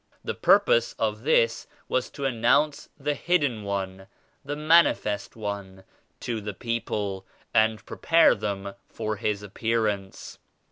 The 0.23 0.33
purpose 0.33 0.93
of 0.97 1.21
this 1.21 1.67
was 1.87 2.09
to 2.09 2.25
announce 2.25 2.89
the 2.97 3.13
^Hidden 3.13 3.61
One,' 3.61 4.07
the 4.43 4.55
^Manifest 4.55 5.35
One' 5.35 5.83
to 6.21 6.41
the 6.41 6.55
people 6.55 7.23
and 7.53 7.85
prepare 7.85 8.33
them 8.33 8.73
for 8.89 9.17
His 9.17 9.43
Appearance. 9.43 10.39